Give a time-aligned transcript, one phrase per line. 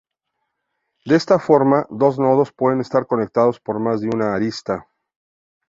[1.05, 4.87] De esta forma, dos nodos pueden estar conectados por más de una arista.